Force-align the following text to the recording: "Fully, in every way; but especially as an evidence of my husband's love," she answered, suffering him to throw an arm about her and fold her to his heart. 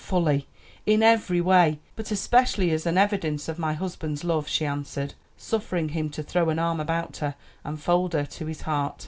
"Fully, 0.03 0.47
in 0.87 1.03
every 1.03 1.41
way; 1.41 1.77
but 1.95 2.09
especially 2.09 2.71
as 2.71 2.87
an 2.87 2.97
evidence 2.97 3.47
of 3.47 3.59
my 3.59 3.73
husband's 3.75 4.23
love," 4.23 4.47
she 4.47 4.65
answered, 4.65 5.13
suffering 5.37 5.89
him 5.89 6.09
to 6.09 6.23
throw 6.23 6.49
an 6.49 6.57
arm 6.57 6.79
about 6.79 7.17
her 7.17 7.35
and 7.63 7.79
fold 7.79 8.13
her 8.13 8.25
to 8.25 8.47
his 8.47 8.61
heart. 8.61 8.99